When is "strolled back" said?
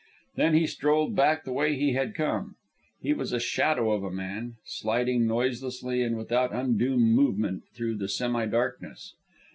0.65-1.43